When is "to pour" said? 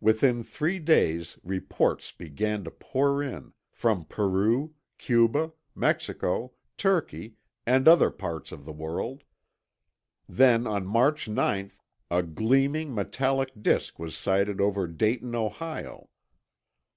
2.64-3.22